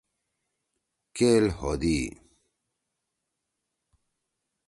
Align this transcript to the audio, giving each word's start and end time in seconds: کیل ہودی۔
کیل 1.15 1.45
ہودی۔ 1.59 1.99